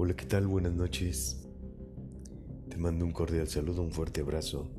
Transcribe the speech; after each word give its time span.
Hola, 0.00 0.14
¿qué 0.14 0.26
tal? 0.26 0.46
Buenas 0.46 0.74
noches. 0.74 1.44
Te 2.68 2.76
mando 2.76 3.04
un 3.04 3.10
cordial 3.10 3.48
saludo, 3.48 3.82
un 3.82 3.90
fuerte 3.90 4.20
abrazo. 4.20 4.70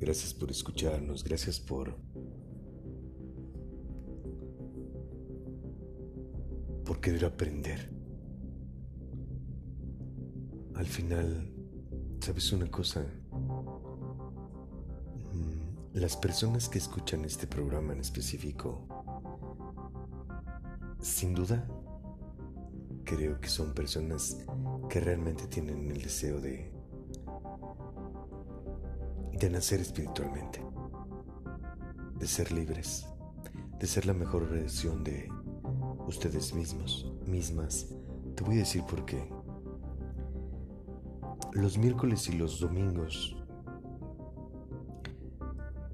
Gracias 0.00 0.34
por 0.34 0.50
escucharnos, 0.50 1.22
gracias 1.22 1.60
por... 1.60 1.96
por 6.84 7.00
querer 7.00 7.24
aprender. 7.24 7.88
Al 10.74 10.86
final, 10.86 11.52
¿sabes 12.18 12.50
una 12.52 12.68
cosa? 12.68 13.06
Mm, 15.34 16.00
las 16.00 16.16
personas 16.16 16.68
que 16.68 16.78
escuchan 16.78 17.24
este 17.24 17.46
programa 17.46 17.92
en 17.92 18.00
específico, 18.00 18.88
sin 21.00 21.32
duda, 21.32 21.64
creo 23.08 23.40
que 23.40 23.48
son 23.48 23.72
personas 23.72 24.36
que 24.90 25.00
realmente 25.00 25.46
tienen 25.46 25.90
el 25.90 26.02
deseo 26.02 26.40
de 26.40 26.70
de 29.32 29.50
nacer 29.50 29.80
espiritualmente, 29.80 30.60
de 32.18 32.26
ser 32.26 32.50
libres, 32.50 33.06
de 33.78 33.86
ser 33.86 34.04
la 34.04 34.12
mejor 34.12 34.50
versión 34.50 35.04
de 35.04 35.30
ustedes 36.06 36.52
mismos, 36.52 37.10
mismas. 37.24 37.86
Te 38.34 38.42
voy 38.42 38.56
a 38.56 38.58
decir 38.58 38.82
por 38.82 39.04
qué. 39.06 39.32
Los 41.52 41.78
miércoles 41.78 42.28
y 42.28 42.32
los 42.32 42.60
domingos 42.60 43.36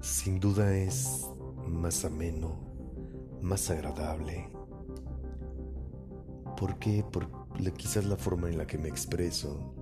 sin 0.01 0.39
duda 0.39 0.75
es 0.75 1.25
más 1.67 2.03
ameno, 2.03 2.59
más 3.41 3.69
agradable. 3.69 4.49
¿Por 6.57 6.79
qué? 6.79 7.03
Por 7.03 7.27
quizás 7.77 8.05
la 8.05 8.15
forma 8.15 8.49
en 8.49 8.57
la 8.57 8.67
que 8.67 8.77
me 8.77 8.87
expreso, 8.87 9.75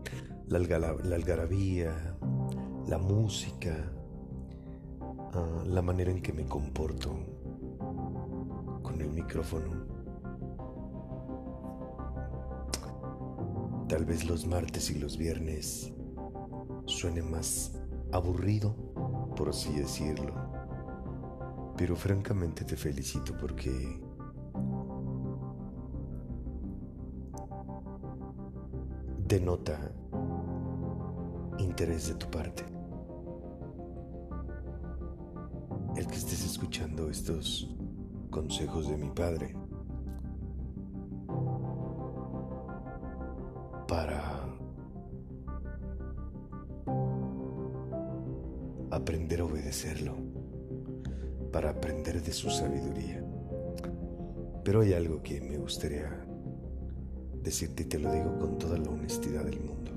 la, 0.47 0.57
algarabía, 0.57 2.17
la 2.88 2.97
música, 2.97 3.91
ah, 5.33 5.63
la 5.65 5.81
manera 5.81 6.11
en 6.11 6.21
que 6.21 6.33
me 6.33 6.45
comporto 6.45 7.11
con 8.81 8.99
el 8.99 9.09
micrófono. 9.09 9.93
Tal 13.87 14.05
vez 14.05 14.25
los 14.25 14.47
martes 14.47 14.89
y 14.89 14.99
los 14.99 15.17
viernes 15.17 15.93
suene 16.85 17.21
más 17.21 17.80
aburrido, 18.11 18.75
por 19.35 19.49
así 19.49 19.71
decirlo. 19.73 20.33
Pero 21.77 21.95
francamente 21.95 22.63
te 22.63 22.75
felicito 22.75 23.37
porque 23.37 24.02
denota 29.34 29.80
interés 31.58 32.08
de 32.08 32.14
tu 32.14 32.30
parte. 32.30 32.64
El 35.95 36.06
que 36.06 36.17
estés 36.17 36.45
escuchando 36.45 37.09
estos 37.09 37.67
consejos 38.30 38.89
de 38.89 38.98
mi 38.98 39.09
padre 39.09 39.56
para 43.88 44.22
aprender 48.92 49.42
a 49.42 49.45
obedecerlo, 49.45 50.16
para 51.52 51.72
aprender 51.72 52.22
de 52.22 52.34
su 52.34 52.52
sabiduría. 52.52 53.26
Pero 54.64 54.81
hay 54.81 54.94
algo 54.94 55.23
que 55.23 55.42
me 55.42 55.58
gustaría 55.58 56.23
decirte 57.44 57.83
y 57.83 57.86
te 57.86 57.99
lo 57.99 58.11
digo 58.11 58.38
con 58.39 58.58
toda 58.58 58.77
la 58.77 58.89
honestidad 58.89 59.44
del 59.44 59.59
mundo. 59.59 59.91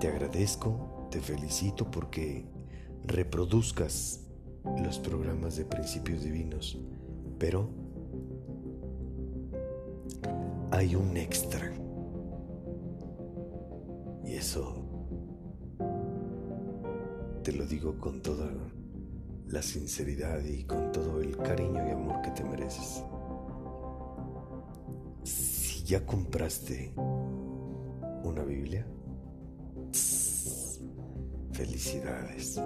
Te 0.00 0.08
agradezco, 0.08 1.08
te 1.10 1.20
felicito 1.20 1.90
porque 1.90 2.46
reproduzcas 3.04 4.20
los 4.82 4.98
programas 4.98 5.56
de 5.56 5.64
principios 5.64 6.22
divinos, 6.22 6.78
pero 7.38 7.68
hay 10.70 10.94
un 10.94 11.16
extra. 11.16 11.72
Y 14.24 14.34
eso 14.34 14.76
te 17.42 17.52
lo 17.52 17.66
digo 17.66 17.98
con 17.98 18.20
toda 18.20 18.46
la 19.48 19.62
sinceridad 19.62 20.44
y 20.44 20.64
con 20.64 20.92
todo 20.92 21.20
el 21.20 21.36
cariño 21.36 21.86
y 21.86 21.90
amor 21.90 22.20
que 22.22 22.30
te 22.30 22.44
mereces. 22.44 23.02
Si 25.24 25.84
ya 25.84 26.04
compraste 26.04 26.92
una 26.96 28.44
Biblia, 28.44 28.86
felicidades. 31.52 32.60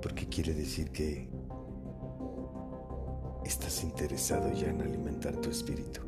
Porque 0.00 0.28
quiere 0.28 0.54
decir 0.54 0.90
que 0.90 1.28
estás 3.44 3.82
interesado 3.82 4.52
ya 4.52 4.68
en 4.68 4.82
alimentar 4.82 5.34
tu 5.36 5.50
espíritu. 5.50 6.02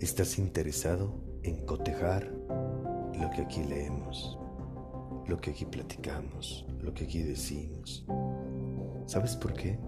Estás 0.00 0.38
interesado 0.38 1.14
en 1.42 1.64
cotejar 1.64 2.24
lo 2.26 3.30
que 3.30 3.42
aquí 3.42 3.62
leemos, 3.62 4.38
lo 5.28 5.36
que 5.38 5.50
aquí 5.50 5.64
platicamos, 5.64 6.66
lo 6.82 6.94
que 6.94 7.04
aquí 7.04 7.22
decimos. 7.22 8.04
¿Sabes 9.06 9.36
por 9.36 9.54
qué? 9.54 9.78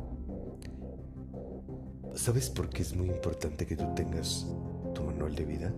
¿Sabes 2.15 2.51
por 2.51 2.69
qué 2.69 2.83
es 2.83 2.95
muy 2.95 3.09
importante 3.09 3.67
que 3.67 3.77
tú 3.77 3.87
tengas 3.95 4.47
tu 4.95 5.03
manual 5.03 5.35
de 5.35 5.45
vida? 5.45 5.73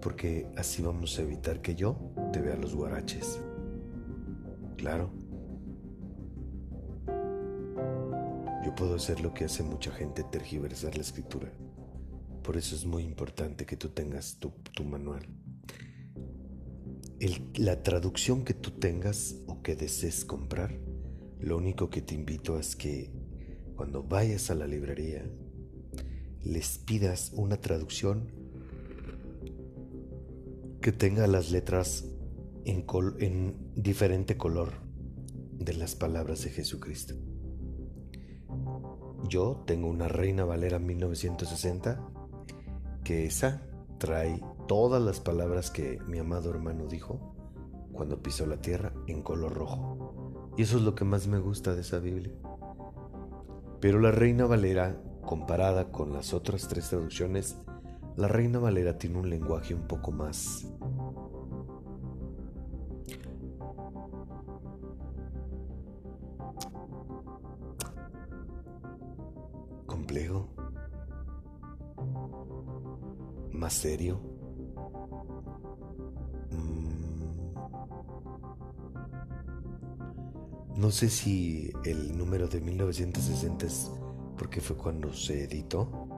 porque 0.00 0.46
así 0.56 0.82
vamos 0.82 1.18
a 1.18 1.22
evitar 1.22 1.60
que 1.60 1.74
yo 1.74 1.96
te 2.32 2.40
vea 2.40 2.56
los 2.56 2.74
guaraches. 2.74 3.40
Claro. 4.76 5.10
Yo 8.64 8.74
puedo 8.74 8.96
hacer 8.96 9.20
lo 9.20 9.32
que 9.32 9.44
hace 9.44 9.62
mucha 9.62 9.90
gente, 9.92 10.24
tergiversar 10.24 10.96
la 10.96 11.02
escritura. 11.02 11.50
Por 12.42 12.56
eso 12.56 12.74
es 12.74 12.84
muy 12.84 13.04
importante 13.04 13.66
que 13.66 13.76
tú 13.76 13.88
tengas 13.88 14.38
tu, 14.38 14.52
manual. 14.84 15.26
La 17.56 17.82
traducción 17.82 18.44
que 18.44 18.54
tú 18.54 18.70
tengas 18.70 19.36
o 19.46 19.62
que 19.62 19.76
desees 19.76 20.24
comprar, 20.24 20.78
lo 21.38 21.56
único 21.56 21.90
que 21.90 22.02
te 22.02 22.14
invito 22.14 22.58
es 22.58 22.76
que 22.76 23.10
cuando 23.76 24.02
vayas 24.02 24.50
a 24.50 24.54
la 24.54 24.66
librería, 24.66 25.24
les 26.42 26.78
pidas 26.78 27.32
una 27.34 27.60
traducción 27.60 28.30
que 30.80 30.92
tenga 30.92 31.26
las 31.26 31.50
letras 31.50 32.06
en, 32.64 32.84
en 33.20 33.54
diferente 33.74 34.36
color 34.36 34.72
de 35.52 35.74
las 35.74 35.94
palabras 35.94 36.42
de 36.44 36.50
Jesucristo. 36.50 37.14
Yo 39.28 39.62
tengo 39.66 39.88
una 39.88 40.08
Reina 40.08 40.44
Valera 40.44 40.78
1960 40.78 42.00
que 43.04 43.26
esa 43.26 43.62
trae 43.98 44.40
todas 44.70 45.02
las 45.02 45.18
palabras 45.18 45.68
que 45.72 45.98
mi 46.06 46.20
amado 46.20 46.48
hermano 46.48 46.86
dijo 46.86 47.34
cuando 47.90 48.22
pisó 48.22 48.46
la 48.46 48.58
tierra 48.58 48.92
en 49.08 49.20
color 49.20 49.52
rojo. 49.52 50.52
Y 50.56 50.62
eso 50.62 50.76
es 50.76 50.84
lo 50.84 50.94
que 50.94 51.04
más 51.04 51.26
me 51.26 51.40
gusta 51.40 51.74
de 51.74 51.80
esa 51.80 51.98
Biblia. 51.98 52.32
Pero 53.80 53.98
la 53.98 54.12
Reina 54.12 54.46
Valera, 54.46 55.02
comparada 55.22 55.90
con 55.90 56.12
las 56.12 56.32
otras 56.32 56.68
tres 56.68 56.88
traducciones, 56.88 57.58
la 58.16 58.28
Reina 58.28 58.60
Valera 58.60 58.96
tiene 58.96 59.18
un 59.18 59.28
lenguaje 59.28 59.74
un 59.74 59.88
poco 59.88 60.12
más 60.12 60.64
complejo, 69.86 70.48
más 73.50 73.74
serio. 73.74 74.29
No 80.80 80.90
sé 80.90 81.10
si 81.10 81.70
el 81.84 82.16
número 82.16 82.48
de 82.48 82.60
1960 82.60 83.66
es 83.66 83.90
porque 84.38 84.62
fue 84.62 84.76
cuando 84.76 85.12
se 85.12 85.44
editó 85.44 86.10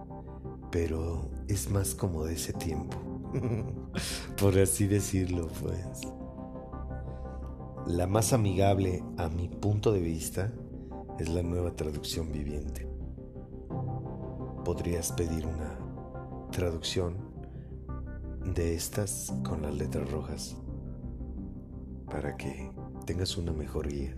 pero 0.72 1.28
es 1.48 1.70
más 1.70 1.94
como 1.94 2.24
de 2.24 2.32
ese 2.32 2.54
tiempo, 2.54 2.96
por 4.40 4.58
así 4.58 4.88
decirlo, 4.88 5.48
pues. 5.60 6.00
La 7.86 8.06
más 8.06 8.32
amigable 8.32 9.04
a 9.18 9.28
mi 9.28 9.48
punto 9.48 9.92
de 9.92 10.00
vista 10.00 10.50
es 11.18 11.28
la 11.28 11.42
nueva 11.42 11.76
traducción 11.76 12.32
viviente. 12.32 12.88
Podrías 14.64 15.12
pedir 15.12 15.46
una 15.46 15.78
traducción 16.50 17.18
de 18.54 18.74
estas 18.74 19.34
con 19.44 19.62
las 19.62 19.74
letras 19.74 20.10
rojas 20.10 20.56
para 22.08 22.36
que 22.36 22.70
tengas 23.04 23.36
una 23.36 23.52
mejor 23.52 23.88
guía. 23.88 24.16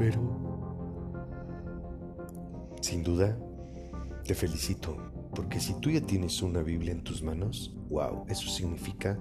Pero, 0.00 0.18
sin 2.80 3.02
duda, 3.02 3.36
Te 4.24 4.34
felicito, 4.34 4.96
porque 5.34 5.58
si 5.58 5.74
tú 5.80 5.90
ya 5.90 6.00
tienes 6.00 6.40
una 6.40 6.62
Biblia 6.62 6.92
en 6.92 7.02
tus 7.02 7.20
manos, 7.22 7.76
wow, 7.90 8.24
eso 8.28 8.48
significa 8.48 9.18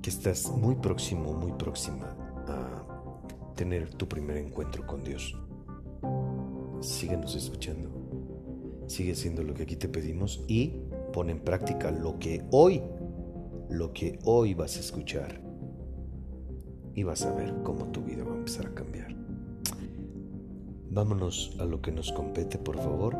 que 0.00 0.08
estás 0.10 0.50
muy 0.50 0.74
próximo, 0.76 1.34
muy 1.34 1.52
próxima 1.52 2.16
a 2.48 3.52
tener 3.54 3.90
tu 3.90 4.08
primer 4.08 4.38
encuentro 4.38 4.86
con 4.86 5.04
Dios. 5.04 5.38
Síguenos 6.80 7.36
escuchando, 7.36 7.90
sigue 8.86 9.12
haciendo 9.12 9.42
lo 9.42 9.52
que 9.52 9.64
aquí 9.64 9.76
te 9.76 9.88
pedimos 9.88 10.44
y 10.48 10.80
pon 11.12 11.28
en 11.28 11.40
práctica 11.40 11.90
lo 11.90 12.18
que 12.18 12.42
hoy, 12.50 12.82
lo 13.68 13.92
que 13.92 14.18
hoy 14.24 14.54
vas 14.54 14.78
a 14.78 14.80
escuchar. 14.80 15.42
Y 16.94 17.02
vas 17.02 17.26
a 17.26 17.34
ver 17.34 17.54
cómo 17.62 17.86
tu 17.92 18.02
vida 18.02 18.24
va 18.24 18.32
a 18.32 18.38
empezar 18.38 18.66
a 18.66 18.74
cambiar. 18.74 19.23
Vámonos 20.94 21.56
a 21.58 21.64
lo 21.64 21.82
que 21.82 21.90
nos 21.90 22.12
compete, 22.12 22.56
por 22.56 22.76
favor. 22.76 23.16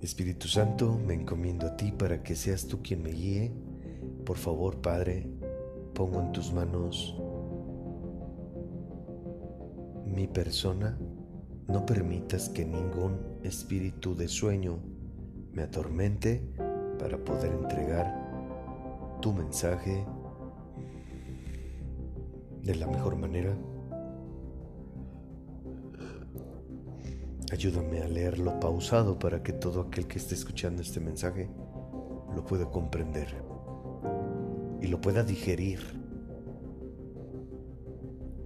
Espíritu 0.00 0.48
Santo, 0.48 0.98
me 0.98 1.12
encomiendo 1.12 1.66
a 1.66 1.76
ti 1.76 1.92
para 1.92 2.22
que 2.22 2.34
seas 2.34 2.66
tú 2.66 2.80
quien 2.82 3.02
me 3.02 3.10
guíe. 3.10 3.52
Por 4.24 4.38
favor, 4.38 4.80
Padre, 4.80 5.28
pongo 5.92 6.22
en 6.22 6.32
tus 6.32 6.54
manos 6.54 7.14
mi 10.06 10.26
persona. 10.26 10.98
No 11.68 11.84
permitas 11.84 12.48
que 12.48 12.64
ningún 12.64 13.18
espíritu 13.42 14.16
de 14.16 14.26
sueño 14.26 14.78
me 15.52 15.64
atormente 15.64 16.50
para 16.98 17.22
poder 17.22 17.52
entregar 17.52 19.18
tu 19.20 19.34
mensaje 19.34 20.02
de 22.62 22.74
la 22.76 22.86
mejor 22.86 23.16
manera. 23.16 23.56
Ayúdame 27.50 28.00
a 28.00 28.08
leerlo 28.08 28.58
pausado 28.60 29.18
para 29.18 29.42
que 29.42 29.52
todo 29.52 29.82
aquel 29.82 30.06
que 30.06 30.18
esté 30.18 30.34
escuchando 30.34 30.80
este 30.80 31.00
mensaje 31.00 31.50
lo 32.34 32.44
pueda 32.44 32.70
comprender 32.70 33.28
y 34.80 34.86
lo 34.86 35.00
pueda 35.00 35.22
digerir 35.22 35.80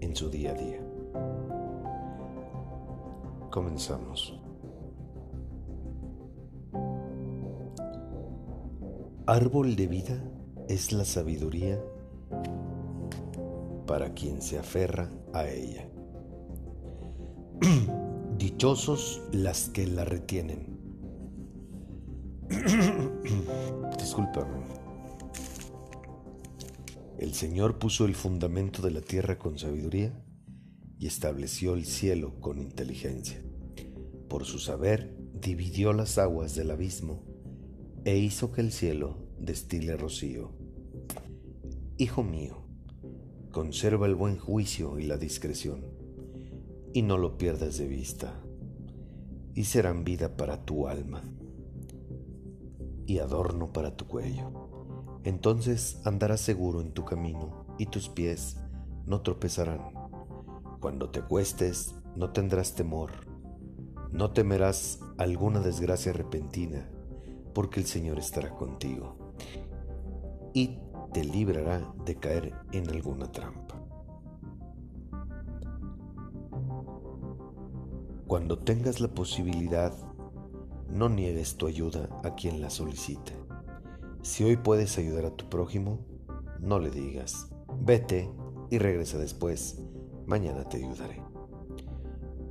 en 0.01 0.17
su 0.17 0.29
día 0.29 0.51
a 0.51 0.55
día. 0.55 0.81
Comenzamos. 3.51 4.41
Árbol 9.27 9.77
de 9.77 9.87
vida 9.87 10.23
es 10.69 10.93
la 10.93 11.05
sabiduría 11.05 11.81
para 13.97 14.13
quien 14.13 14.43
se 14.43 14.59
aferra 14.59 15.11
a 15.33 15.49
ella. 15.49 15.89
Dichosos 18.37 19.23
las 19.33 19.71
que 19.71 19.87
la 19.87 20.05
retienen. 20.05 20.79
Discúlpame. 23.99 24.67
El 27.19 27.33
Señor 27.33 27.79
puso 27.79 28.05
el 28.05 28.15
fundamento 28.15 28.83
de 28.83 28.91
la 28.91 29.01
tierra 29.01 29.39
con 29.39 29.59
sabiduría 29.59 30.13
y 30.99 31.07
estableció 31.07 31.73
el 31.73 31.87
cielo 31.87 32.39
con 32.39 32.59
inteligencia. 32.61 33.43
Por 34.29 34.45
su 34.45 34.59
saber 34.59 35.17
dividió 35.33 35.95
las 35.95 36.19
aguas 36.19 36.55
del 36.55 36.71
abismo 36.71 37.25
e 38.05 38.19
hizo 38.19 38.53
que 38.53 38.61
el 38.61 38.73
cielo 38.73 39.27
destile 39.39 39.97
rocío. 39.97 40.53
Hijo 41.97 42.23
mío, 42.23 42.66
conserva 43.57 44.05
el 44.05 44.15
buen 44.15 44.37
juicio 44.37 44.99
y 44.99 45.05
la 45.05 45.17
discreción 45.17 45.83
y 46.93 47.01
no 47.01 47.17
lo 47.17 47.39
pierdas 47.39 47.79
de 47.79 47.89
vista, 47.89 48.35
y 49.55 49.65
serán 49.65 50.05
vida 50.05 50.37
para 50.37 50.67
tu 50.67 50.89
alma 50.89 51.23
y 53.07 53.19
adorno 53.19 53.73
para 53.73 53.97
tu 53.97 54.07
cuello. 54.07 55.21
Entonces 55.25 56.03
andarás 56.05 56.43
seguro 56.43 56.83
en 56.83 56.93
tu 56.93 57.07
camino 57.07 57.65
y 57.79 57.87
tus 57.87 58.11
pies 58.11 58.59
no 59.07 59.23
tropezarán. 59.23 59.91
Cuando 60.79 61.09
te 61.09 61.23
cuestes 61.23 61.95
no 62.15 62.33
tendrás 62.33 62.75
temor, 62.75 63.11
no 64.13 64.33
temerás 64.33 65.01
alguna 65.17 65.61
desgracia 65.61 66.13
repentina, 66.13 66.91
porque 67.55 67.81
el 67.81 67.87
Señor 67.87 68.19
estará 68.19 68.51
contigo 68.55 69.17
y 70.57 70.79
te 71.17 71.25
librará 71.25 71.81
de 72.05 72.17
caer 72.17 72.53
en 72.73 72.91
alguna 72.91 73.33
trampa. 73.33 73.75
Cuando 78.27 78.59
tengas 78.59 79.01
la 79.01 79.09
posibilidad, 79.09 79.95
no 80.91 81.09
niegues 81.09 81.57
tu 81.57 81.69
ayuda 81.69 82.11
a 82.23 82.35
quien 82.35 82.61
la 82.61 82.69
solicite. 82.69 83.33
Si 84.21 84.45
hoy 84.45 84.59
puedes 84.59 84.99
ayudar 84.99 85.25
a 85.25 85.31
tu 85.31 85.49
prójimo, 85.49 86.01
no 86.61 86.79
le 86.79 86.91
digas, 86.91 87.49
vete 87.81 88.31
y 88.69 88.77
regresa 88.77 89.17
después, 89.17 89.83
mañana 90.27 90.65
te 90.65 90.85
ayudaré. 90.85 91.23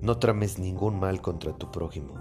No 0.01 0.17
trames 0.17 0.57
ningún 0.57 0.99
mal 0.99 1.21
contra 1.21 1.55
tu 1.55 1.69
prójimo, 1.69 2.15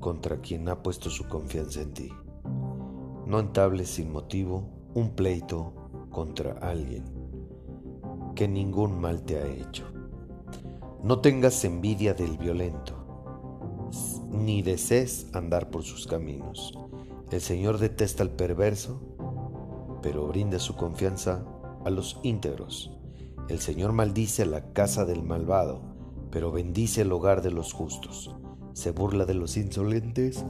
contra 0.00 0.42
quien 0.42 0.68
ha 0.68 0.82
puesto 0.82 1.08
su 1.08 1.26
confianza 1.28 1.80
en 1.80 1.94
ti. 1.94 2.12
No 3.26 3.40
entables 3.40 3.90
sin 3.90 4.12
motivo 4.12 4.68
un 4.94 5.10
pleito 5.10 5.72
contra 6.10 6.52
alguien 6.52 7.04
que 8.36 8.46
ningún 8.46 9.00
mal 9.00 9.22
te 9.22 9.36
ha 9.38 9.46
hecho. 9.46 9.84
No 11.02 11.20
tengas 11.20 11.64
envidia 11.64 12.14
del 12.14 12.38
violento, 12.38 12.94
ni 14.30 14.62
desees 14.62 15.26
andar 15.32 15.70
por 15.70 15.82
sus 15.82 16.06
caminos. 16.06 16.78
El 17.32 17.40
Señor 17.40 17.78
detesta 17.78 18.22
al 18.22 18.30
perverso, 18.30 19.00
pero 20.02 20.28
brinda 20.28 20.60
su 20.60 20.76
confianza 20.76 21.44
a 21.84 21.90
los 21.90 22.20
íntegros. 22.22 22.92
El 23.48 23.58
Señor 23.58 23.92
maldice 23.92 24.46
la 24.46 24.72
casa 24.72 25.04
del 25.04 25.24
malvado, 25.24 25.80
pero 26.30 26.52
bendice 26.52 27.02
el 27.02 27.10
hogar 27.10 27.42
de 27.42 27.50
los 27.50 27.72
justos. 27.72 28.36
Se 28.72 28.92
burla 28.92 29.24
de 29.24 29.34
los 29.34 29.56
insolentes, 29.56 30.44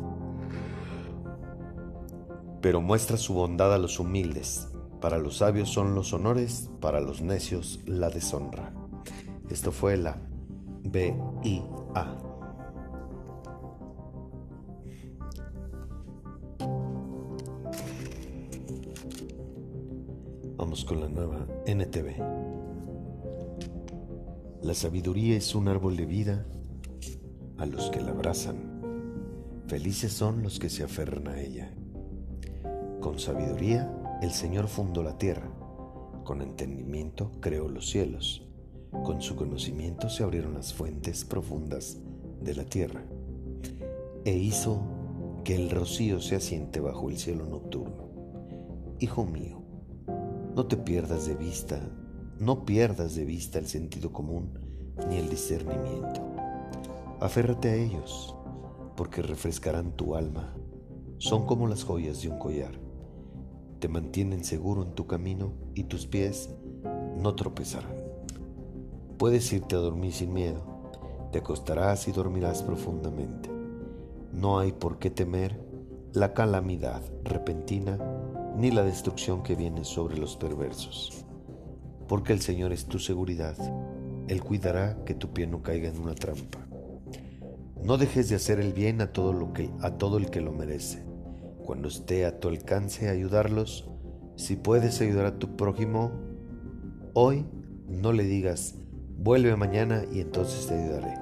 pero 2.66 2.80
muestra 2.80 3.16
su 3.16 3.32
bondad 3.32 3.72
a 3.72 3.78
los 3.78 4.00
humildes. 4.00 4.66
Para 5.00 5.18
los 5.18 5.36
sabios 5.36 5.68
son 5.68 5.94
los 5.94 6.12
honores, 6.12 6.68
para 6.80 7.00
los 7.00 7.22
necios 7.22 7.78
la 7.86 8.10
deshonra. 8.10 8.74
Esto 9.48 9.70
fue 9.70 9.96
la 9.96 10.20
B-I-A. 10.82 12.18
Vamos 20.56 20.84
con 20.84 20.98
la 20.98 21.08
nueva 21.08 21.46
NTV. 21.66 22.16
La 24.62 24.74
sabiduría 24.74 25.36
es 25.36 25.54
un 25.54 25.68
árbol 25.68 25.94
de 25.94 26.06
vida 26.06 26.44
a 27.58 27.66
los 27.66 27.90
que 27.90 28.00
la 28.00 28.10
abrazan. 28.10 28.82
Felices 29.68 30.12
son 30.12 30.42
los 30.42 30.58
que 30.58 30.68
se 30.68 30.82
aferran 30.82 31.28
a 31.28 31.40
ella. 31.40 31.72
Con 33.06 33.20
sabiduría 33.20 33.88
el 34.20 34.32
Señor 34.32 34.66
fundó 34.66 35.04
la 35.04 35.16
tierra, 35.16 35.48
con 36.24 36.42
entendimiento 36.42 37.30
creó 37.38 37.68
los 37.68 37.88
cielos. 37.88 38.44
Con 39.04 39.22
su 39.22 39.36
conocimiento 39.36 40.08
se 40.08 40.24
abrieron 40.24 40.54
las 40.54 40.74
fuentes 40.74 41.24
profundas 41.24 41.98
de 42.40 42.56
la 42.56 42.64
tierra 42.64 43.04
e 44.24 44.36
hizo 44.36 44.82
que 45.44 45.54
el 45.54 45.70
rocío 45.70 46.20
se 46.20 46.34
asiente 46.34 46.80
bajo 46.80 47.08
el 47.08 47.16
cielo 47.16 47.46
nocturno. 47.46 48.08
Hijo 48.98 49.24
mío, 49.24 49.62
no 50.56 50.66
te 50.66 50.76
pierdas 50.76 51.28
de 51.28 51.36
vista, 51.36 51.78
no 52.40 52.64
pierdas 52.64 53.14
de 53.14 53.24
vista 53.24 53.60
el 53.60 53.68
sentido 53.68 54.12
común 54.12 54.58
ni 55.08 55.18
el 55.18 55.30
discernimiento. 55.30 56.22
Aférrate 57.20 57.68
a 57.68 57.74
ellos, 57.76 58.34
porque 58.96 59.22
refrescarán 59.22 59.92
tu 59.92 60.16
alma. 60.16 60.56
Son 61.18 61.46
como 61.46 61.68
las 61.68 61.84
joyas 61.84 62.20
de 62.20 62.30
un 62.30 62.40
collar. 62.40 62.85
Te 63.86 63.92
mantienen 63.92 64.42
seguro 64.42 64.82
en 64.82 64.96
tu 64.96 65.06
camino 65.06 65.52
y 65.76 65.84
tus 65.84 66.08
pies 66.08 66.50
no 67.22 67.36
tropezarán. 67.36 67.94
Puedes 69.16 69.52
irte 69.52 69.76
a 69.76 69.78
dormir 69.78 70.12
sin 70.12 70.32
miedo, 70.32 70.60
te 71.30 71.38
acostarás 71.38 72.08
y 72.08 72.10
dormirás 72.10 72.64
profundamente. 72.64 73.48
No 74.32 74.58
hay 74.58 74.72
por 74.72 74.98
qué 74.98 75.10
temer 75.10 75.60
la 76.12 76.34
calamidad 76.34 77.00
repentina 77.22 77.96
ni 78.56 78.72
la 78.72 78.82
destrucción 78.82 79.44
que 79.44 79.54
viene 79.54 79.84
sobre 79.84 80.18
los 80.18 80.36
perversos, 80.36 81.24
porque 82.08 82.32
el 82.32 82.40
Señor 82.40 82.72
es 82.72 82.86
tu 82.86 82.98
seguridad, 82.98 83.56
Él 84.26 84.42
cuidará 84.42 85.04
que 85.04 85.14
tu 85.14 85.28
pie 85.28 85.46
no 85.46 85.62
caiga 85.62 85.88
en 85.88 86.00
una 86.00 86.16
trampa. 86.16 86.66
No 87.84 87.98
dejes 87.98 88.28
de 88.30 88.34
hacer 88.34 88.58
el 88.58 88.72
bien 88.72 89.00
a 89.00 89.12
todo, 89.12 89.32
lo 89.32 89.52
que, 89.52 89.70
a 89.80 89.92
todo 89.92 90.18
el 90.18 90.28
que 90.28 90.40
lo 90.40 90.50
merece. 90.50 91.05
Cuando 91.66 91.88
esté 91.88 92.24
a 92.24 92.38
tu 92.38 92.46
alcance 92.46 93.08
ayudarlos, 93.08 93.90
si 94.36 94.54
puedes 94.54 95.00
ayudar 95.00 95.26
a 95.26 95.38
tu 95.40 95.56
prójimo, 95.56 96.12
hoy 97.12 97.44
no 97.88 98.12
le 98.12 98.22
digas 98.22 98.76
Vuelve 99.18 99.56
mañana 99.56 100.04
y 100.12 100.20
entonces 100.20 100.68
te 100.68 100.74
ayudaré. 100.74 101.14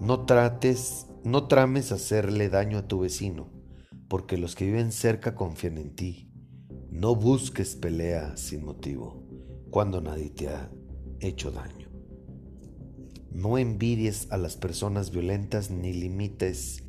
No 0.00 0.26
trates, 0.26 1.06
no 1.24 1.48
trames 1.48 1.92
hacerle 1.92 2.50
daño 2.50 2.76
a 2.76 2.86
tu 2.86 3.00
vecino, 3.00 3.50
porque 4.08 4.36
los 4.36 4.54
que 4.54 4.66
viven 4.66 4.92
cerca 4.92 5.34
confían 5.34 5.78
en 5.78 5.94
ti. 5.94 6.30
No 6.90 7.14
busques 7.14 7.74
pelea 7.74 8.36
sin 8.36 8.66
motivo, 8.66 9.24
cuando 9.70 10.02
nadie 10.02 10.28
te 10.28 10.48
ha 10.48 10.70
hecho 11.20 11.50
daño. 11.50 11.88
No 13.32 13.56
envidies 13.56 14.30
a 14.30 14.36
las 14.36 14.56
personas 14.56 15.10
violentas 15.10 15.70
ni 15.70 15.94
limites 15.94 16.83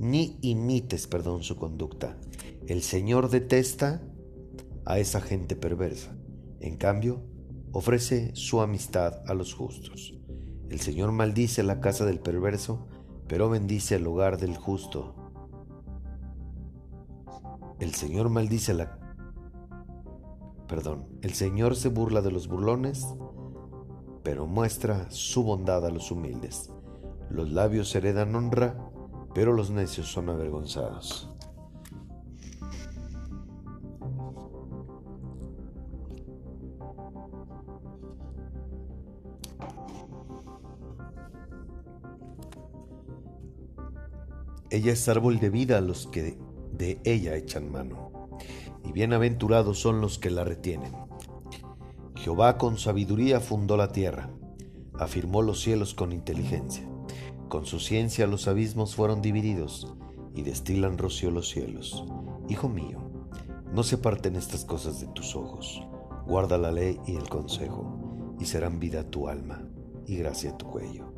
ni 0.00 0.38
imites, 0.40 1.06
perdón, 1.06 1.42
su 1.42 1.56
conducta. 1.56 2.16
El 2.66 2.80
Señor 2.80 3.28
detesta 3.28 4.02
a 4.86 4.98
esa 4.98 5.20
gente 5.20 5.56
perversa. 5.56 6.16
En 6.58 6.78
cambio, 6.78 7.22
ofrece 7.70 8.34
su 8.34 8.62
amistad 8.62 9.22
a 9.26 9.34
los 9.34 9.52
justos. 9.52 10.14
El 10.70 10.80
Señor 10.80 11.12
maldice 11.12 11.62
la 11.62 11.80
casa 11.80 12.06
del 12.06 12.18
perverso, 12.18 12.88
pero 13.28 13.50
bendice 13.50 13.96
el 13.96 14.06
hogar 14.06 14.38
del 14.38 14.56
justo. 14.56 15.14
El 17.78 17.94
Señor 17.94 18.30
maldice 18.30 18.72
la... 18.72 18.98
Perdón, 20.66 21.08
el 21.20 21.34
Señor 21.34 21.76
se 21.76 21.90
burla 21.90 22.22
de 22.22 22.30
los 22.30 22.48
burlones, 22.48 23.06
pero 24.22 24.46
muestra 24.46 25.10
su 25.10 25.42
bondad 25.42 25.84
a 25.84 25.90
los 25.90 26.10
humildes. 26.10 26.70
Los 27.28 27.50
labios 27.50 27.94
heredan 27.94 28.34
honra, 28.34 28.89
pero 29.34 29.52
los 29.52 29.70
necios 29.70 30.10
son 30.10 30.28
avergonzados. 30.28 31.28
Ella 44.72 44.92
es 44.92 45.08
árbol 45.08 45.40
de 45.40 45.50
vida 45.50 45.78
a 45.78 45.80
los 45.80 46.06
que 46.06 46.38
de 46.72 47.00
ella 47.04 47.34
echan 47.34 47.72
mano, 47.72 48.38
y 48.84 48.92
bienaventurados 48.92 49.80
son 49.80 50.00
los 50.00 50.18
que 50.20 50.30
la 50.30 50.44
retienen. 50.44 50.92
Jehová 52.14 52.56
con 52.56 52.78
sabiduría 52.78 53.40
fundó 53.40 53.76
la 53.76 53.90
tierra, 53.90 54.30
afirmó 54.94 55.42
los 55.42 55.60
cielos 55.60 55.94
con 55.94 56.12
inteligencia. 56.12 56.88
Con 57.50 57.66
su 57.66 57.80
ciencia 57.80 58.28
los 58.28 58.46
abismos 58.46 58.94
fueron 58.94 59.22
divididos 59.22 59.92
y 60.36 60.42
destilan 60.42 60.98
rocío 60.98 61.32
los 61.32 61.48
cielos. 61.48 62.04
Hijo 62.48 62.68
mío, 62.68 63.00
no 63.72 63.82
se 63.82 63.98
parten 63.98 64.36
estas 64.36 64.64
cosas 64.64 65.00
de 65.00 65.08
tus 65.08 65.34
ojos. 65.34 65.82
Guarda 66.28 66.58
la 66.58 66.70
ley 66.70 67.00
y 67.08 67.16
el 67.16 67.28
consejo, 67.28 68.36
y 68.38 68.44
serán 68.44 68.78
vida 68.78 69.02
tu 69.10 69.26
alma 69.26 69.64
y 70.06 70.14
gracia 70.14 70.56
tu 70.56 70.66
cuello. 70.66 71.12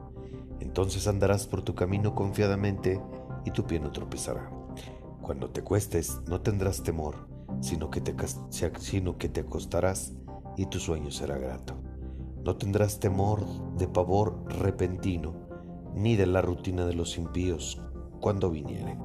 Entonces 0.59 1.07
andarás 1.07 1.47
por 1.47 1.61
tu 1.61 1.75
camino 1.75 2.15
confiadamente 2.15 2.99
y 3.45 3.51
tu 3.51 3.67
pie 3.67 3.79
no 3.79 3.93
tropezará. 3.93 4.51
Cuando 5.21 5.51
te 5.51 5.63
cuestes 5.63 6.19
no 6.27 6.41
tendrás 6.41 6.83
temor, 6.83 7.29
sino 7.61 7.91
que 7.91 8.01
te, 8.01 8.17
sino 8.79 9.19
que 9.19 9.29
te 9.29 9.41
acostarás 9.41 10.15
y 10.57 10.65
tu 10.65 10.79
sueño 10.79 11.11
será 11.11 11.37
grato. 11.37 11.75
No 12.43 12.57
tendrás 12.57 13.01
temor 13.01 13.45
de 13.77 13.87
pavor 13.87 14.47
repentino, 14.49 15.52
ni 15.95 16.17
de 16.17 16.27
la 16.27 16.43
rutina 16.43 16.87
de 16.87 16.95
los 16.95 17.19
impíos 17.19 17.81
cuando 18.21 18.51
viniere. 18.51 18.97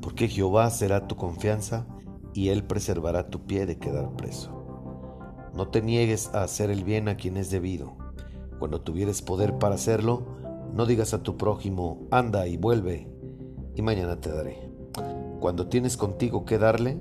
Porque 0.00 0.28
Jehová 0.28 0.70
será 0.70 1.06
tu 1.06 1.16
confianza 1.16 1.86
y 2.32 2.48
Él 2.48 2.64
preservará 2.64 3.28
tu 3.28 3.46
pie 3.46 3.66
de 3.66 3.78
quedar 3.78 4.10
preso. 4.16 4.56
No 5.54 5.68
te 5.68 5.82
niegues 5.82 6.32
a 6.34 6.42
hacer 6.42 6.70
el 6.70 6.84
bien 6.84 7.08
a 7.08 7.16
quien 7.16 7.36
es 7.36 7.50
debido. 7.50 7.96
Cuando 8.58 8.82
tuvieres 8.82 9.22
poder 9.22 9.58
para 9.58 9.74
hacerlo, 9.74 10.26
no 10.74 10.86
digas 10.86 11.14
a 11.14 11.22
tu 11.22 11.36
prójimo, 11.36 12.06
anda 12.10 12.46
y 12.46 12.56
vuelve, 12.56 13.08
y 13.74 13.82
mañana 13.82 14.20
te 14.20 14.30
daré. 14.30 14.70
Cuando 15.40 15.66
tienes 15.66 15.96
contigo 15.96 16.44
que 16.44 16.58
darle, 16.58 17.00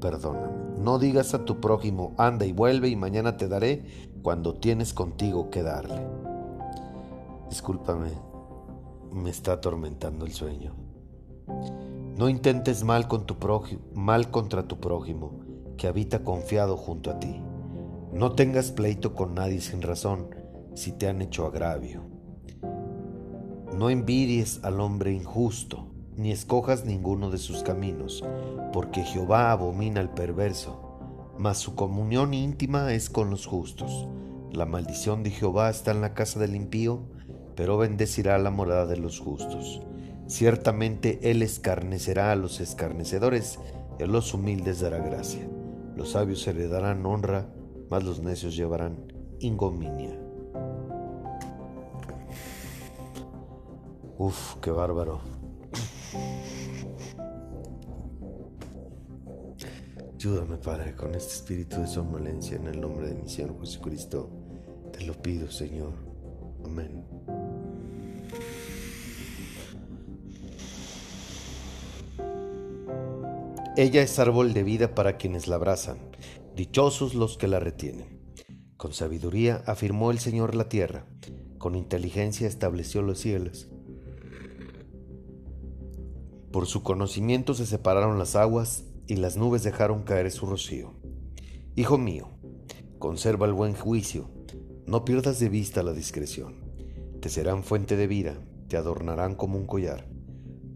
perdóname. 0.00 0.78
No 0.78 0.98
digas 0.98 1.34
a 1.34 1.44
tu 1.44 1.60
prójimo, 1.60 2.14
anda 2.18 2.46
y 2.46 2.52
vuelve 2.52 2.88
y 2.88 2.96
mañana 2.96 3.36
te 3.36 3.48
daré 3.48 3.84
cuando 4.22 4.54
tienes 4.54 4.92
contigo 4.92 5.50
que 5.50 5.62
darle. 5.62 6.06
Discúlpame, 7.48 8.10
me 9.12 9.30
está 9.30 9.52
atormentando 9.52 10.26
el 10.26 10.32
sueño. 10.32 10.74
No 12.16 12.28
intentes 12.28 12.84
mal, 12.84 13.08
con 13.08 13.26
tu 13.26 13.38
prójimo, 13.38 13.82
mal 13.94 14.30
contra 14.30 14.66
tu 14.66 14.78
prójimo, 14.78 15.40
que 15.76 15.86
habita 15.86 16.24
confiado 16.24 16.76
junto 16.76 17.10
a 17.10 17.18
ti. 17.18 17.42
No 18.12 18.32
tengas 18.32 18.72
pleito 18.72 19.14
con 19.14 19.34
nadie 19.34 19.60
sin 19.60 19.82
razón, 19.82 20.30
si 20.74 20.92
te 20.92 21.08
han 21.08 21.20
hecho 21.22 21.46
agravio. 21.46 22.02
No 23.76 23.90
envidies 23.90 24.60
al 24.64 24.80
hombre 24.80 25.12
injusto 25.12 25.95
ni 26.16 26.32
escojas 26.32 26.84
ninguno 26.84 27.30
de 27.30 27.38
sus 27.38 27.62
caminos, 27.62 28.24
porque 28.72 29.02
Jehová 29.02 29.52
abomina 29.52 30.00
al 30.00 30.12
perverso, 30.12 31.34
mas 31.38 31.58
su 31.58 31.74
comunión 31.74 32.34
íntima 32.34 32.92
es 32.92 33.10
con 33.10 33.30
los 33.30 33.46
justos. 33.46 34.08
La 34.52 34.64
maldición 34.64 35.22
de 35.22 35.30
Jehová 35.30 35.68
está 35.68 35.90
en 35.90 36.00
la 36.00 36.14
casa 36.14 36.40
del 36.40 36.56
impío, 36.56 37.02
pero 37.54 37.76
bendecirá 37.76 38.38
la 38.38 38.50
morada 38.50 38.86
de 38.86 38.96
los 38.96 39.20
justos. 39.20 39.82
Ciertamente 40.26 41.30
Él 41.30 41.42
escarnecerá 41.42 42.32
a 42.32 42.36
los 42.36 42.60
escarnecedores, 42.60 43.58
y 43.98 44.02
a 44.02 44.06
los 44.06 44.34
humildes 44.34 44.80
dará 44.80 44.98
gracia. 44.98 45.48
Los 45.94 46.10
sabios 46.10 46.46
heredarán 46.46 47.04
honra, 47.06 47.48
mas 47.90 48.04
los 48.04 48.20
necios 48.20 48.56
llevarán 48.56 49.12
ingominia. 49.38 50.20
Uf, 54.18 54.56
qué 54.62 54.70
bárbaro. 54.70 55.20
Ayúdame, 60.16 60.56
Padre, 60.56 60.96
con 60.96 61.14
este 61.14 61.34
espíritu 61.34 61.78
de 61.82 61.86
somnolencia 61.86 62.56
en 62.56 62.68
el 62.68 62.80
nombre 62.80 63.08
de 63.08 63.16
mi 63.16 63.28
Señor 63.28 63.60
Jesucristo. 63.60 64.30
Te 64.90 65.04
lo 65.04 65.12
pido, 65.12 65.50
Señor. 65.50 65.92
Amén. 66.64 67.04
Ella 73.76 74.00
es 74.00 74.18
árbol 74.18 74.54
de 74.54 74.62
vida 74.62 74.94
para 74.94 75.18
quienes 75.18 75.48
la 75.48 75.56
abrazan, 75.56 75.98
dichosos 76.54 77.14
los 77.14 77.36
que 77.36 77.46
la 77.46 77.60
retienen. 77.60 78.18
Con 78.78 78.94
sabiduría 78.94 79.62
afirmó 79.66 80.10
el 80.10 80.18
Señor 80.18 80.54
la 80.54 80.70
tierra, 80.70 81.04
con 81.58 81.74
inteligencia 81.74 82.48
estableció 82.48 83.02
los 83.02 83.18
cielos. 83.18 83.68
Por 86.50 86.64
su 86.64 86.82
conocimiento 86.82 87.52
se 87.52 87.66
separaron 87.66 88.18
las 88.18 88.34
aguas 88.34 88.86
y 89.06 89.16
las 89.16 89.36
nubes 89.36 89.62
dejaron 89.62 90.02
caer 90.02 90.30
su 90.30 90.46
rocío. 90.46 90.94
Hijo 91.74 91.98
mío, 91.98 92.30
conserva 92.98 93.46
el 93.46 93.52
buen 93.52 93.74
juicio, 93.74 94.30
no 94.86 95.04
pierdas 95.04 95.38
de 95.38 95.48
vista 95.48 95.82
la 95.82 95.92
discreción. 95.92 96.64
Te 97.20 97.28
serán 97.28 97.64
fuente 97.64 97.96
de 97.96 98.06
vida, 98.06 98.38
te 98.68 98.76
adornarán 98.76 99.34
como 99.34 99.58
un 99.58 99.66
collar. 99.66 100.08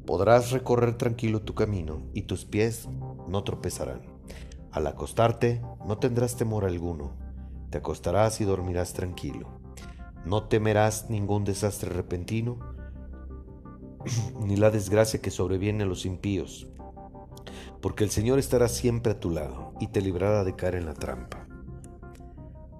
Podrás 0.07 0.51
recorrer 0.51 0.97
tranquilo 0.97 1.43
tu 1.43 1.55
camino 1.55 2.03
y 2.15 2.23
tus 2.23 2.45
pies 2.45 2.89
no 3.29 3.45
tropezarán. 3.45 4.03
Al 4.73 4.87
acostarte 4.87 5.63
no 5.87 5.99
tendrás 5.99 6.37
temor 6.37 6.65
alguno, 6.65 7.17
te 7.71 7.79
acostarás 7.79 8.41
y 8.41 8.45
dormirás 8.45 8.93
tranquilo. 8.93 9.49
No 10.25 10.49
temerás 10.49 11.09
ningún 11.09 11.45
desastre 11.45 11.91
repentino, 11.91 12.59
ni 14.41 14.57
la 14.57 14.71
desgracia 14.71 15.21
que 15.21 15.31
sobreviene 15.31 15.85
a 15.85 15.87
los 15.87 16.05
impíos, 16.05 16.69
porque 17.81 18.05
el 18.05 18.11
Señor 18.11 18.39
estará 18.39 18.69
siempre 18.69 19.13
a 19.13 19.21
tu 19.21 19.31
lado 19.31 19.73
y 19.81 19.89
te 19.89 20.01
librará 20.01 20.45
de 20.45 20.57
caer 20.57 20.75
en 20.75 20.87
la 20.87 20.95
trampa. 20.95 21.47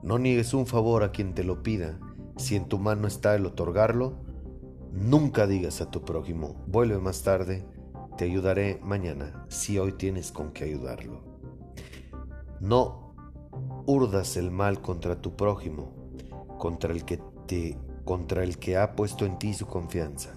No 0.03 0.19
niegues 0.19 0.55
un 0.55 0.67
favor 0.67 1.03
a 1.03 1.13
quien 1.13 1.35
te 1.35 1.45
lo 1.45 1.63
pida, 1.63 1.99
si 2.37 2.57
en 2.57 2.69
tu 2.69 2.79
mano 2.79 3.07
está 3.07 3.35
el 3.35 3.45
otorgarlo, 3.47 4.15
nunca 4.93 5.47
digas 5.47 5.81
a 5.81 5.91
tu 5.91 6.03
prójimo, 6.03 6.65
vuelve 6.67 6.99
más 6.99 7.23
tarde, 7.23 7.67
te 8.17 8.25
ayudaré 8.25 8.81
mañana, 8.83 9.47
si 9.49 9.79
hoy 9.79 9.93
tienes 9.93 10.33
con 10.33 10.53
qué 10.53 10.65
ayudarlo. 10.65 11.23
No 12.61 13.15
urdas 13.87 14.37
el 14.37 14.51
mal 14.51 14.81
contra 14.81 15.21
tu 15.21 15.37
prójimo, 15.37 15.93
contra 16.59 16.93
el 16.93 17.05
que 17.05 17.21
te 17.47 17.79
contra 18.05 18.43
el 18.43 18.59
que 18.59 18.77
ha 18.77 18.97
puesto 18.97 19.25
en 19.25 19.39
ti 19.39 19.55
su 19.55 19.67
confianza. 19.67 20.35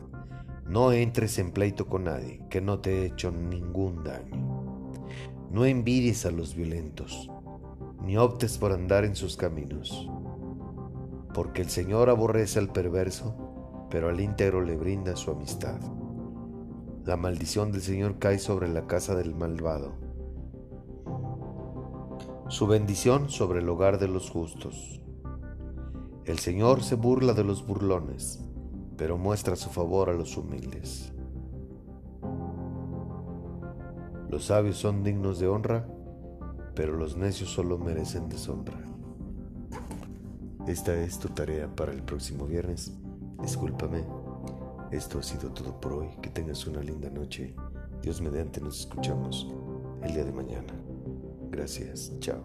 No 0.67 0.91
entres 0.91 1.39
en 1.39 1.51
pleito 1.51 1.87
con 1.87 2.03
nadie 2.03 2.41
que 2.49 2.61
no 2.61 2.79
te 2.79 3.01
he 3.01 3.05
hecho 3.05 3.31
ningún 3.31 4.03
daño. 4.03 4.52
No 5.53 5.65
envidies 5.65 6.25
a 6.25 6.31
los 6.31 6.55
violentos, 6.55 7.29
ni 8.01 8.17
optes 8.17 8.57
por 8.57 8.71
andar 8.71 9.05
en 9.05 9.15
sus 9.15 9.37
caminos, 9.37 10.09
porque 11.31 11.61
el 11.61 11.69
Señor 11.69 12.09
aborrece 12.09 12.57
al 12.57 12.73
perverso, 12.73 13.85
pero 13.91 14.09
al 14.09 14.19
íntegro 14.19 14.61
le 14.61 14.75
brinda 14.75 15.15
su 15.15 15.29
amistad. 15.29 15.79
La 17.05 17.17
maldición 17.17 17.71
del 17.71 17.83
Señor 17.83 18.17
cae 18.17 18.39
sobre 18.39 18.67
la 18.67 18.87
casa 18.87 19.13
del 19.13 19.35
malvado, 19.35 19.93
su 22.47 22.65
bendición 22.65 23.29
sobre 23.29 23.59
el 23.59 23.69
hogar 23.69 23.99
de 23.99 24.07
los 24.07 24.31
justos. 24.31 25.03
El 26.25 26.39
Señor 26.39 26.81
se 26.81 26.95
burla 26.95 27.33
de 27.33 27.43
los 27.43 27.63
burlones, 27.63 28.43
pero 28.97 29.19
muestra 29.19 29.55
su 29.55 29.69
favor 29.69 30.09
a 30.09 30.13
los 30.13 30.35
humildes. 30.35 31.13
Los 34.33 34.45
sabios 34.45 34.77
son 34.77 35.03
dignos 35.03 35.37
de 35.37 35.47
honra, 35.47 35.85
pero 36.73 36.97
los 36.97 37.15
necios 37.15 37.51
solo 37.51 37.77
merecen 37.77 38.29
deshonra. 38.29 38.73
Esta 40.67 40.99
es 40.99 41.19
tu 41.19 41.27
tarea 41.29 41.67
para 41.75 41.91
el 41.91 42.01
próximo 42.01 42.47
viernes. 42.47 42.97
Discúlpame. 43.39 44.03
Esto 44.89 45.19
ha 45.19 45.21
sido 45.21 45.51
todo 45.51 45.79
por 45.79 45.93
hoy. 45.93 46.07
Que 46.19 46.31
tengas 46.31 46.65
una 46.65 46.81
linda 46.81 47.11
noche. 47.11 47.53
Dios 48.01 48.23
mediante 48.23 48.59
nos 48.59 48.79
escuchamos 48.79 49.53
el 50.01 50.15
día 50.15 50.25
de 50.25 50.31
mañana. 50.31 50.73
Gracias. 51.51 52.11
Chao. 52.19 52.41